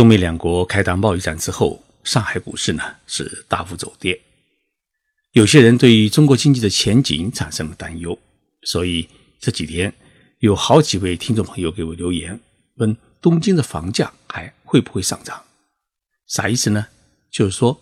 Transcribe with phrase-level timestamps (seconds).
[0.00, 4.18] 中美两国开打贸易战之后，上海股市呢是大幅走跌。
[5.32, 8.18] 有些人对于中国经济的前景产生了担忧，
[8.62, 9.06] 所以
[9.38, 9.92] 这几天
[10.38, 12.40] 有好几位听众朋友给我留言，
[12.76, 15.44] 问东京的房价还会不会上涨？
[16.28, 16.86] 啥意思呢？
[17.30, 17.78] 就是说，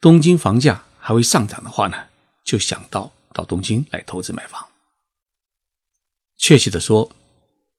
[0.00, 1.96] 东京房价还会上涨的话呢，
[2.44, 4.64] 就想到到东京来投资买房。
[6.36, 7.10] 确切的说，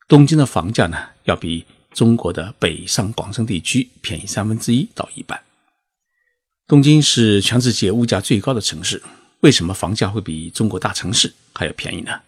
[0.09, 5.41] 东京的房价呢，要比中国的北上广深地区便宜三分之一到一半。
[6.67, 9.01] 东京是全世界物价最高的城市，
[9.39, 12.21] 为什么房价会比中国大城市还要便宜呢？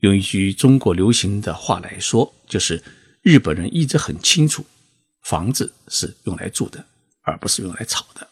[0.00, 2.82] 用一句中国流行的话来说，就是
[3.20, 4.64] 日本人一直很清楚，
[5.22, 6.84] 房子是用来住的，
[7.22, 8.26] 而不是用来炒的。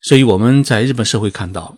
[0.00, 1.76] 所以我们在日本社会看到，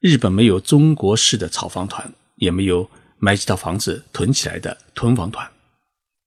[0.00, 5.48] 日本没有中国式的炒房团，也没有买几套房子囤起来的囤房团，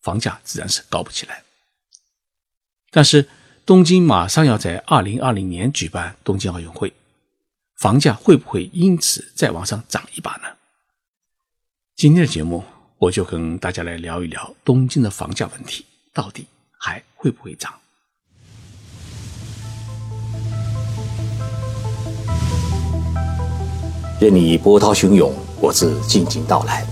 [0.02, 1.44] 房价自然是高不起来。
[2.91, 3.27] 但是。
[3.66, 6.91] 东京马上要在二零二零年举办东京奥运会，
[7.78, 10.47] 房价会不会因此再往上涨一把呢？
[11.95, 12.64] 今天的节目
[12.97, 16.47] 我就跟大家来聊一聊东京的房价问题，到底
[16.80, 17.72] 还会不会涨？
[24.19, 26.84] 任你波涛汹涌，我自静静到来。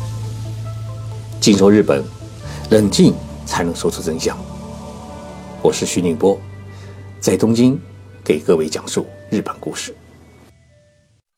[1.41, 2.03] 静说日本，
[2.69, 3.15] 冷静
[3.45, 4.37] 才能说出真相。
[5.63, 6.37] 我是徐宁波。
[7.17, 7.79] 在东京，
[8.25, 9.95] 给各位讲述日本故事。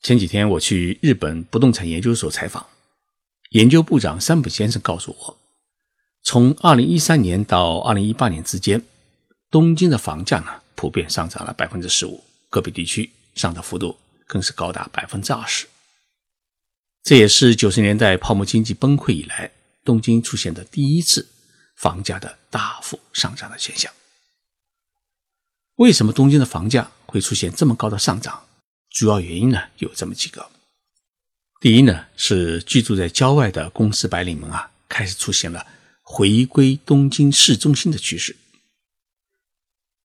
[0.01, 2.65] 前几天我去日本不动产研究所采访，
[3.51, 5.37] 研究部长山本先生告诉我，
[6.23, 8.83] 从二零一三年到二零一八年之间，
[9.51, 15.67] 东京的房价呢普遍上涨了百分之十五，个别地区上涨幅度更是高达百分之二十。
[17.03, 19.51] 这也是九十年代泡沫经济崩溃以来，
[19.89, 21.27] 东京出现的第一次
[21.75, 23.91] 房价的大幅上涨的现象。
[25.77, 28.45] 为什么东京的房价会出现这么高的上涨？
[28.91, 30.51] 主要原因呢有这么几个。
[31.59, 35.65] 第一呢是居住在郊外的公司白领们啊，开始出现了
[36.03, 38.35] 回归东京市中心的趋势。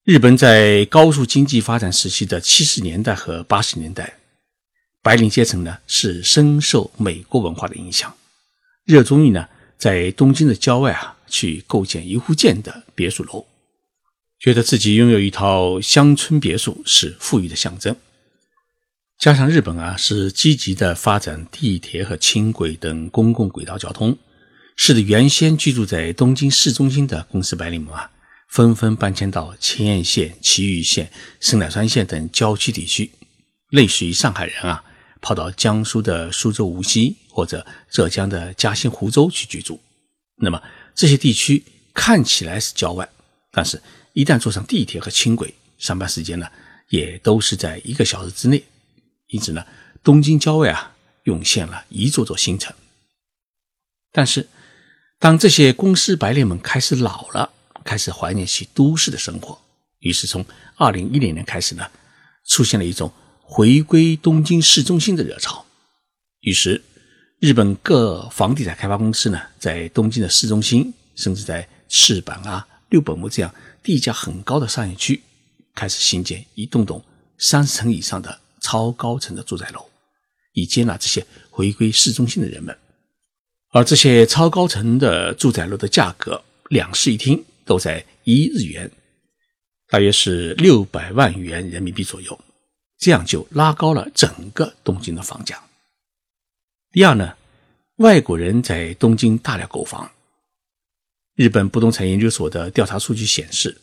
[0.05, 4.19] 日本在高速经济发展时期的七十年代和八十年代，
[5.03, 8.17] 白领阶层呢是深受美国文化的影响，
[8.85, 9.47] 热衷于呢
[9.79, 13.47] 在东京的郊外啊去构建一户建的别墅楼。
[14.39, 17.97] 觉得自己拥有一套乡村别墅是富裕的象征，
[19.19, 24.19] 加上日本啊是积极的发展地铁和轻轨等公共轨道交通，
[24.77, 28.11] 使得原先居住在东京市中心的公司白领们啊
[28.49, 33.11] 纷纷搬迁到千叶县、埼玉县、神奈川县等郊区地区，
[33.71, 34.85] 类似于上海人啊
[35.25, 39.81] 跑到江苏的苏州无锡或者浙江的嘉兴湖州去居住。
[40.37, 40.63] 那么
[40.95, 41.65] 这些地区
[41.95, 43.09] 看起来是郊外，
[43.51, 43.81] 但是。
[44.17, 46.47] 一旦坐上地铁和轻轨，上班时间呢
[46.89, 48.63] 也都是在一个小时之内，
[49.27, 49.67] 因此呢，
[50.05, 52.73] 东京郊外啊涌现了一座座新城。
[54.13, 54.49] 但是，
[55.19, 57.51] 当这些公司白领们开始老了，
[57.83, 59.61] 开始怀念起都市的生活，
[59.99, 60.47] 于是从
[60.77, 61.85] 二零一零年开始呢，
[62.47, 63.13] 出现了一种
[63.45, 65.65] 回归东京市中心的热潮。
[66.41, 66.83] 于是，
[67.39, 73.55] 日本各房地产开发公司呢，在东京的市中心，甚至在赤坂啊、六本木这样。
[73.83, 75.23] 地价很高的商业区
[75.75, 77.05] 开始兴建一栋栋
[77.37, 79.85] 三十层以上的超高层的住宅楼，
[80.55, 82.75] 以接纳这些回归市中心的人们。
[83.73, 88.91] 而这些超高层的住宅楼的价格，两室一厅都在一日元，
[89.91, 92.41] 大约是六百万元人民币左右，
[93.05, 95.63] 这样就拉高了整个东京的房价。
[96.91, 97.37] 第二呢，
[97.97, 100.11] 外国人在东京大量购房。
[101.35, 103.79] 日本不动产研究所的调查数据显示，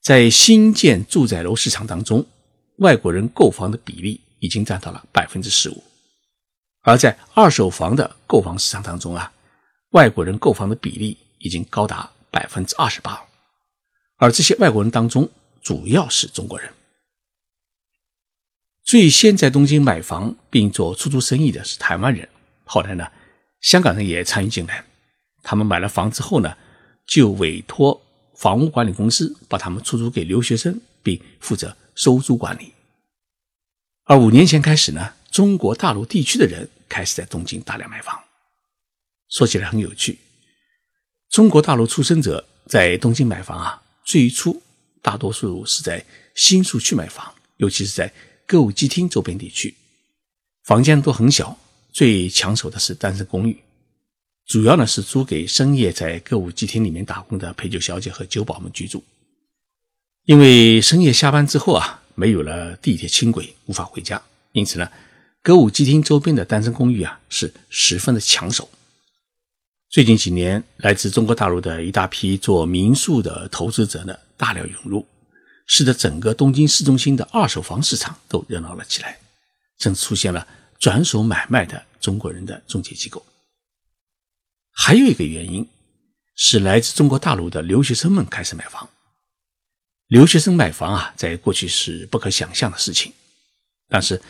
[0.00, 2.24] 在新建住宅楼市场当中，
[2.78, 5.74] 外国人购房的比例已经占到了百分之十五；
[6.80, 9.30] 而在二手房的购房市场当中啊，
[9.90, 13.22] 外国人购房的比例已经高达百分之二十八。
[14.16, 15.28] 而这些外国人当中，
[15.60, 16.72] 主要是中国人。
[18.88, 22.26] 最先在东京买房并做出租生意的是台湾人，
[22.64, 23.06] 后来呢，
[23.60, 24.82] 香港人也参与进来。
[25.42, 26.56] 他们买了房之后呢？
[27.06, 28.02] 就委托
[28.34, 32.72] 房屋管理公司把他们出租给留学生，并负责收租管理。
[34.04, 38.18] 而五年前开始呢，中国大陆地区的人开始在东京大量买房。
[39.28, 40.18] 说起来很有趣，
[41.28, 44.62] 中国大陆出生者在东京买房啊，最初
[45.02, 46.02] 大多数是在
[46.34, 48.10] 新宿区买房，尤其是在
[48.48, 49.74] 歌舞伎町周边地区，
[50.64, 51.58] 房间都很小，
[51.92, 53.54] 最抢手的是单身公寓。
[54.46, 59.04] 主要呢是租给深夜在歌舞伎町里面打工的陪酒小姐和酒保们居住，
[60.24, 64.22] 因为深夜下班之后啊，没有了地铁轻轨，无法回家，
[64.52, 64.90] 因此呢，
[65.42, 68.70] 歌舞伎町周边的单身公寓啊是十分的抢手。
[69.90, 75.06] 最近几年，来自中国大陆的一大批做民宿的投资者呢，大量涌入，
[75.68, 79.20] 使得整个东京市中心的二手房市场都热闹了起来，
[79.78, 80.44] 正出现了
[80.80, 83.24] 转手买卖的中国人的中介机构。
[84.72, 85.68] 还有一个原因，
[86.34, 88.90] 是来自中国大陆的留学生们开始买房。
[90.08, 93.12] 留学生买房啊，在过去是不可想象的事情，
[93.88, 94.20] 但是，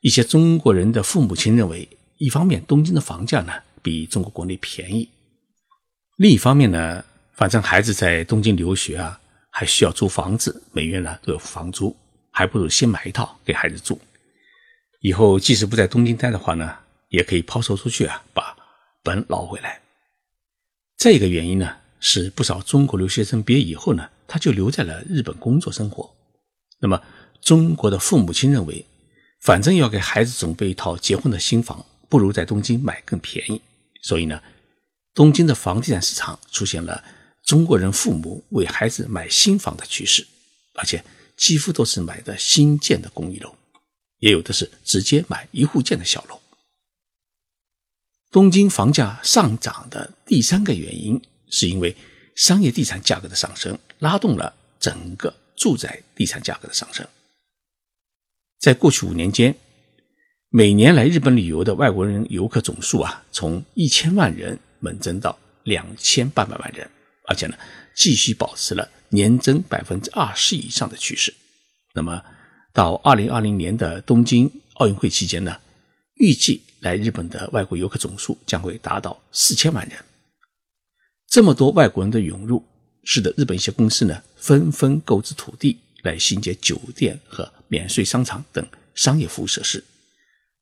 [0.00, 1.86] 一些中国人的父母亲认为，
[2.16, 3.52] 一方面东京的房价呢。
[3.84, 5.10] 比中国国内便宜。
[6.16, 7.04] 另一方面呢，
[7.34, 9.20] 反正孩子在东京留学啊，
[9.56, 11.96] 还需要租房子，每月呢都有房租，
[12.32, 13.96] 还不如先买一套给孩子住。
[15.00, 16.76] 以后即使不在东京待的话呢，
[17.08, 18.56] 也可以抛售出去啊，把
[19.04, 19.80] 本捞回来。
[20.96, 26.12] 再一个原因呢，是不少中国留学生毕业以后呢，他就留在了日本工作生活。
[26.80, 27.00] 那么
[27.40, 28.84] 中国的父母亲认为，
[29.40, 33.62] 反正要给孩子准备一套结婚的新房，不如在东京买更便宜。
[34.02, 34.42] 所以呢，
[35.14, 37.04] 东京的房地产市场出现了
[37.44, 40.26] 中国人父母为孩子买新房的趋势，
[40.74, 41.04] 而且
[41.36, 43.54] 几乎都是买的新建的公寓楼，
[44.18, 46.40] 也有的是直接买一户建的小楼。
[48.30, 51.20] 东京房价上涨的第三个原因，
[51.50, 51.96] 是因为
[52.34, 57.06] 商业地产价格的上升，拉动了整个住宅地产价格的上升。
[58.58, 59.56] 在过去五年间。
[60.56, 66.88] 每年来日本旅游的外国人游客总数啊，从一千万人猛增到两千八百万人，
[67.24, 67.56] 而且呢，
[67.94, 71.34] 继续保持了年增百分之二十以上的趋势。
[71.94, 72.22] 那么，
[72.72, 75.58] 到二零二零年的东京奥运会期间呢，
[76.14, 79.98] 预计来日本的外国游客总数将会达到四千万人。
[81.28, 82.64] 这么多外国人的涌入，
[83.04, 89.82] 使得日本一些公司呢，纷纷购置土地来兴建酒店和免税商场等商业服务设施。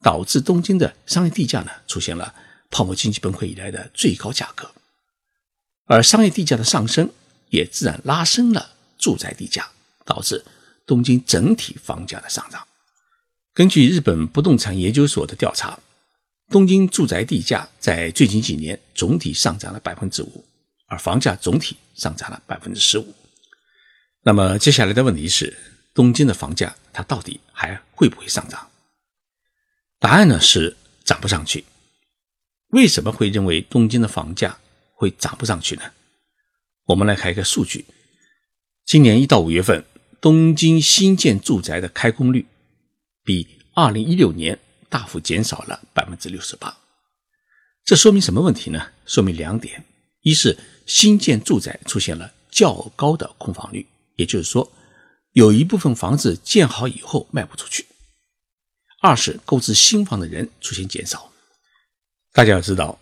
[0.03, 2.35] 导致东京的商业地价呢出现了
[2.73, 4.69] 泡沫经济崩溃以来的最高价格，
[5.87, 7.11] 而商业地价的上升
[7.51, 9.71] 也自然拉升了住宅地价，
[10.05, 10.45] 导致
[10.87, 12.67] 东京整体房价的上涨。
[13.53, 15.79] 根据日本不动产研究所的调查，
[16.49, 20.45] 东京住宅地价在最近几年总体上涨了百分之五，
[20.87, 23.15] 而房价总体上涨了百分之十五。
[24.23, 25.59] 那么接下来的问题是，
[25.93, 28.71] 东京的房价它到底还会不会上涨？
[29.99, 31.65] 答案呢是涨不上去。
[32.69, 34.59] 为什么会认为东京的房价
[35.03, 35.83] 会涨不上去呢？
[36.85, 37.85] 我们来看一个数据：
[38.87, 39.85] 今年一到五月份，
[40.21, 42.47] 东京新建住宅的开工率
[43.25, 44.57] 比二零一六年
[44.89, 46.79] 大幅减少了百分之六十八。
[47.85, 48.91] 这说明什么问题呢？
[49.05, 49.85] 说明两点：
[50.21, 50.57] 一是
[50.87, 53.85] 新建住宅出现了较高的空房率，
[54.15, 54.71] 也就是说，
[55.33, 57.85] 有一部分房子建好以后卖不出去。
[59.01, 61.33] 二是购置新房的人出现减少。
[62.33, 63.01] 大家要知道，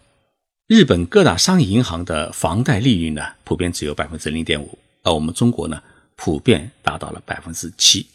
[0.71, 5.83] 日本各大商业银行的房贷利率呢，普遍只有百分之零点五，而我们中国呢，
[6.15, 8.07] 普遍达到了百分之七。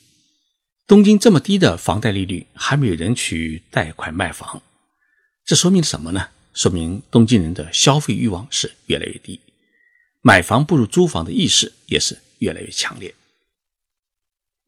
[0.88, 4.64] 东京这么低的房贷利率，还没有人去贷款卖房，
[5.44, 6.30] 这说明什么呢？
[6.54, 9.38] 说明东京人的消费欲望是越来越低，
[10.22, 13.14] 买房不如租房的意识也是越来越强烈。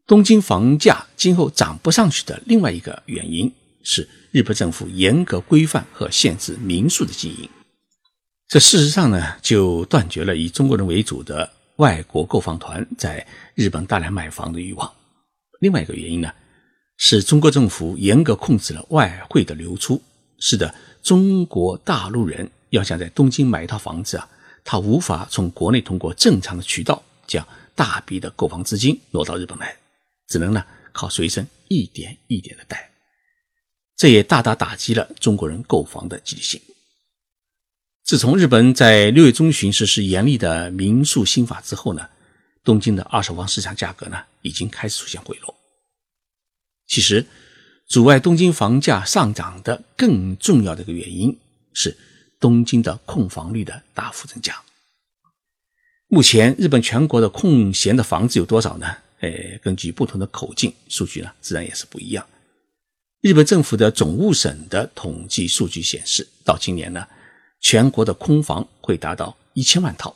[0.05, 3.49] 东京房价今后涨不上去的另外一个原因
[3.81, 7.49] 是日本政府严格规范和限制民宿的经营，
[8.47, 13.25] 这事实上呢就断绝了以中国人为主的外国购房团在
[13.55, 14.89] 日本大量买房的欲望。
[15.59, 16.31] 另外一个原因呢
[16.95, 20.01] 是中国政府严格控制了外汇的流出，
[20.39, 20.73] 使得
[21.03, 24.27] 中国大陆人要想在东京买一套房子啊，
[24.63, 29.75] 他无法从国内通过正常的渠道将大笔的购房资金挪到日本来。
[30.27, 30.63] 只能呢
[30.93, 32.89] 靠随身一点一点的贷，
[33.97, 36.61] 这也大大打击了中国人购房的积极性。
[38.07, 42.07] 自从日本在六月中旬实施严厉的民宿新法之后呢，
[42.63, 45.53] 东京的二手房市场价格呢已经开始出现回落。
[46.87, 47.25] 其实，
[47.85, 51.37] 阻碍东京房价上涨的更重要的一个原因
[51.73, 51.97] 是
[52.39, 54.55] 东京的空房率的大幅增加。
[56.07, 58.87] 目前，日本全国的空闲的房子有多少呢？
[59.19, 59.29] 呃，
[59.61, 62.25] 根据不同的口径，数据呢自然也是不一样。
[63.19, 67.05] 日本政府的总务省的统计数据显示，到今年呢，
[67.59, 70.15] 全国的空房会达到一千万套。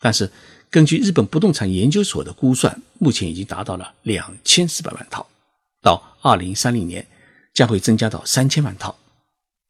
[0.00, 0.30] 但是，
[0.70, 5.26] 根据日本不动产研究所的估算，目前已经达到了两千四百万套，
[5.80, 7.06] 到二零三零年
[7.52, 8.96] 将会增加到三千万套。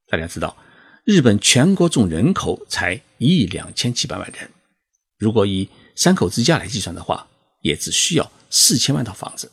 [0.09, 0.57] 大家知道，
[1.05, 4.51] 日本全国总人口才一亿两千七百万人，
[5.19, 7.27] 如果以三口之家来计算的话，
[7.61, 8.31] 也只需要。
[8.57, 9.51] 四千万套房子。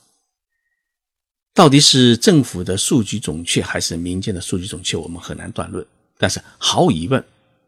[1.55, 5.84] 到底是政府的数据准确还是民间的数据准确，我们很难断论。
[6.20, 7.25] 但是毫无疑问，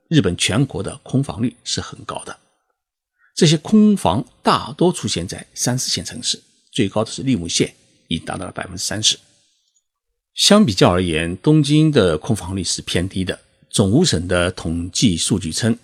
[0.10, 2.38] 日本全国的空房率是很高的。
[3.36, 6.42] 这些空房大多出现在三四线城市，
[6.72, 7.74] 最高的是利木县，
[8.08, 9.18] 已达到了百分之三十。
[10.36, 13.40] 相比较而言，东京的空房率是偏低的。
[13.70, 15.78] 总务省的统计数据称，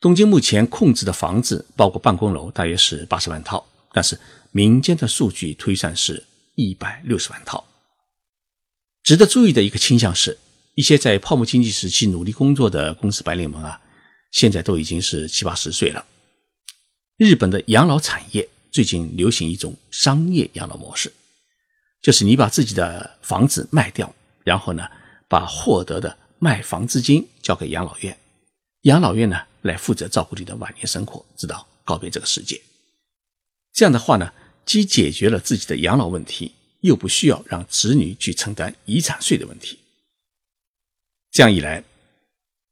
[0.00, 4.18] 东京目前控制的房子，包括办公楼，大约是八十万套，但是
[4.50, 6.22] 民间的数据推算是
[6.56, 7.64] 一百六十万套。
[9.02, 10.38] 值得注意的一个倾向是，
[10.74, 13.80] 一些在泡沫经济时期努力工作的公司白领们啊，
[14.30, 16.04] 现在都已经是七八十岁了。
[17.16, 21.12] 日本的养老产业最近流行一种商业养老模式。
[22.00, 24.12] 就是你把自己的房子卖掉，
[24.42, 24.88] 然后呢，
[25.28, 28.18] 把获得的卖房资金交给养老院，
[28.82, 32.60] 养老院呢来负责照顾你的晚年生活，直到告别这个世界。
[33.72, 34.32] 这样的话呢，
[34.66, 36.50] 既解决了自己的养老问题，
[36.80, 39.78] 又不需要让子女去承担遗产税的问题。
[41.32, 41.82] 这样一来，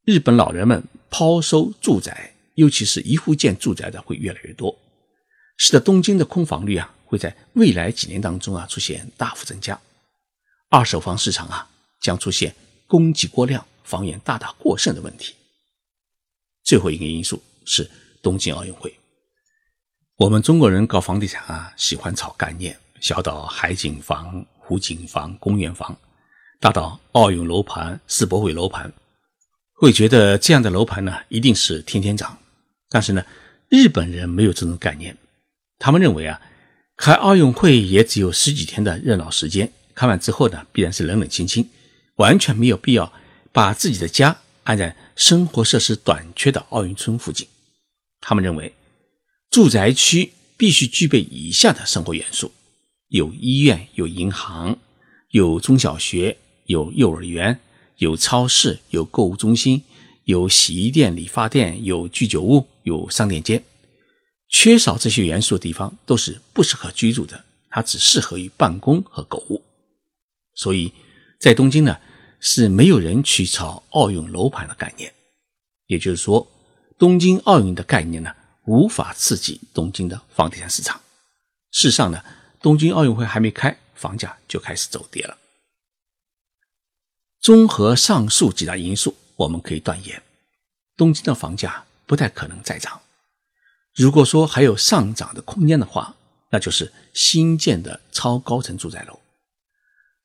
[0.05, 4.79] 日本老人们抛售住宅，尤其是一户建住宅的会越来越多，
[5.57, 6.95] 使得东京的空房率啊。
[7.07, 9.81] 会在未来几年当中啊出现大幅增加，
[10.69, 11.69] 二手房市场啊
[12.01, 12.55] 将出现
[12.87, 15.35] 供给过量、房源大大过剩的问题。
[16.63, 17.91] 最后一个因素是
[18.23, 18.95] 东京奥运会。
[20.19, 25.99] 我们中国人搞房地产啊，喜欢炒概念，小到海景房、湖景房、公园房，
[26.61, 28.93] 大到奥运楼盘、世博会楼盘，
[29.73, 32.39] 会觉得这样的楼盘呢一定是天天涨。
[32.91, 33.25] 但是呢，
[33.71, 35.17] 日本人没有这种概念，
[35.79, 36.41] 他们认为啊。
[36.97, 41.67] 开奥运会也只有十几天的热闹时间，看完之后呢，必然是冷冷清清，
[42.17, 43.11] 完全没有必要
[43.53, 47.49] 把自己的家安在生活设施短缺的奥运村附近。
[48.21, 48.75] 他们认为，
[49.51, 52.53] 住宅区必须具备以下的生活元素：
[53.09, 54.77] 有医院、有银行、
[55.31, 56.37] 有中小学、
[56.71, 57.59] 有幼儿园、
[57.97, 59.83] 有超市、有购物中心、
[60.23, 63.61] 有洗衣店、理发店、有居酒屋、有商店街。
[64.49, 69.61] 缺少这些元素的地方都是不适合居住的，它只适合于办公和购物。
[70.55, 70.93] 所以，
[71.41, 71.99] 在东京呢，
[72.39, 75.13] 是没有人去炒奥运楼盘的概念。
[75.87, 76.47] 也就是说，
[76.97, 78.33] 东京奥运的概念呢，
[78.67, 81.01] 无法刺激东京的房地产市场。
[81.73, 82.23] 事实上呢，
[82.63, 85.37] 东京奥运会还没开，房价就开始走跌了。
[87.41, 90.23] 综合上述几大因素，我们可以断言，
[90.95, 93.01] 东京的房价不太可能再涨。
[93.95, 96.15] 如果说还有上涨的空间的话，
[96.51, 99.19] 那就是新建的超高层住宅楼。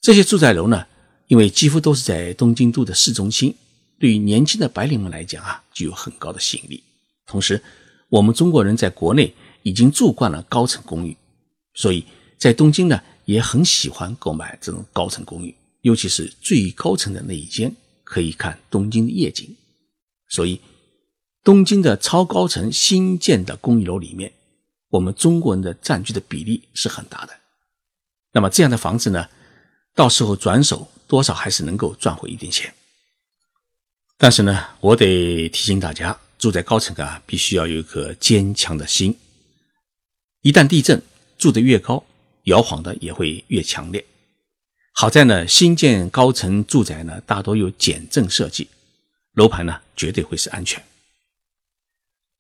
[0.02, 0.86] 这些住宅楼呢，
[1.28, 3.56] 因为几乎都是在东京都的市中心，
[3.98, 6.84] 对于年轻的白领们来讲啊，具有很高的吸引力。
[7.26, 7.64] 同时，
[8.10, 11.16] 我们中国人在国内已经住惯了高层公寓，
[11.74, 12.06] 所以
[12.38, 17.72] 在东京呢，也很喜欢购买这种高层公寓，尤其是最高层的那一间，
[18.04, 19.56] 可以看东京的夜景。
[20.28, 20.60] 所以。
[21.44, 24.34] 东京的超高层新建的公寓楼里面，
[24.90, 27.34] 我们中国人的占据的比例是很大的。
[28.32, 29.30] 那么这样的房子呢，
[29.94, 32.74] 到时候转手多少还是能够赚回一点钱。
[34.18, 39.16] 但是呢，我得提醒大家，住在高层啊，必须要有一颗坚强的心。
[40.42, 41.00] 一旦地震，
[41.38, 42.04] 住得越高，
[42.46, 44.04] 摇晃的也会越强烈。
[44.98, 48.70] 好在呢，新建高层住宅呢，大多有减震设计，
[49.34, 50.82] 楼盘呢，绝对会是安全。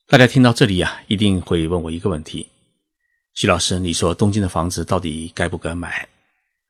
[0.07, 2.47] 大家听到这里呀，一定会问我一个问题：
[3.33, 6.07] 徐老师，你说东京的房子到底该不该买？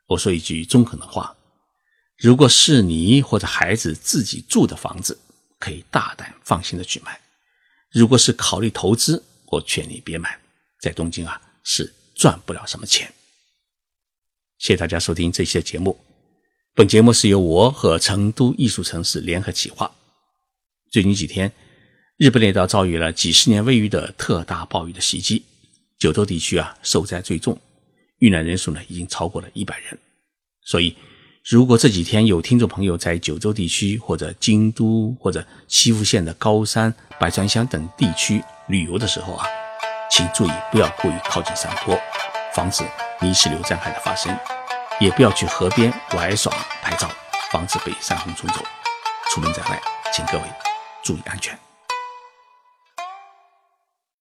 [0.08, 1.36] 我说一句中肯的话：
[2.18, 5.16] 如果是你或者孩子自己住的房子，
[5.60, 7.12] 可以大胆放心的去买；
[7.92, 10.40] 如果是考虑投资，我劝你别买，
[10.82, 13.14] 在东京啊是赚不了什么钱。
[14.58, 15.98] 谢谢大家收听这期的节目。
[16.74, 19.92] 本节目是由我和成都艺术城市联合企划。
[20.92, 21.52] 最近几天。
[22.18, 25.44] 日本列岛遭遇了几十年未遇的特大暴雨的袭击，
[26.00, 27.60] 九州地区啊受灾最重，
[28.20, 30.00] 遇难人数呢已经超过了一百人。
[30.64, 30.96] 所以，
[31.44, 39.46] 如果这几天有听众朋友在九州地区或者京都或者岐阜县的高山、白川乡等地区旅游的时候啊，
[40.10, 42.00] 请注意不要过于靠近山坡，
[42.56, 42.86] 防止
[43.20, 44.34] 泥石流灾害的发生；
[44.98, 46.50] 也不要去河边玩耍
[46.82, 47.10] 拍照，
[47.52, 48.64] 防止被山洪冲走。
[49.30, 49.78] 出门在外，
[50.14, 50.44] 请各位
[51.04, 51.60] 注意安全。